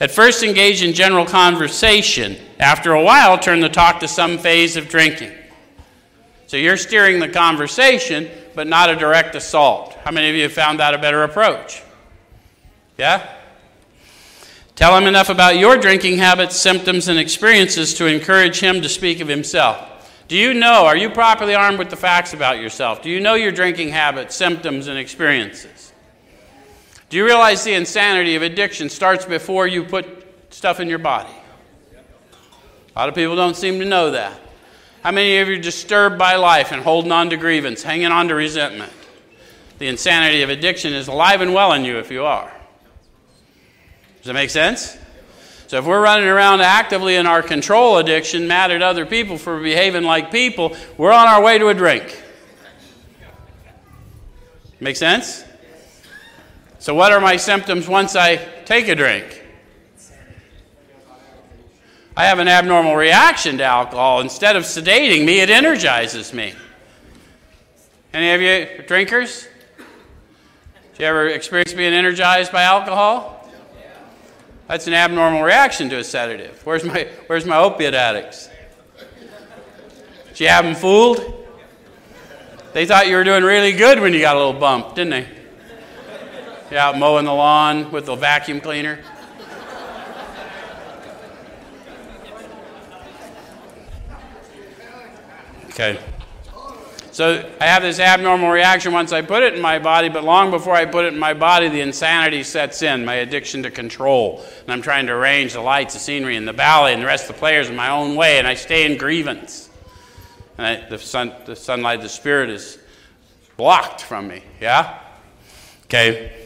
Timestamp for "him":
14.96-15.04, 18.60-18.80